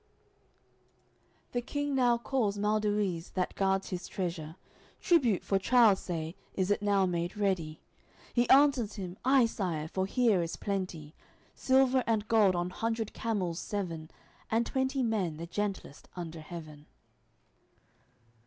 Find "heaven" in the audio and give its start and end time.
16.41-16.87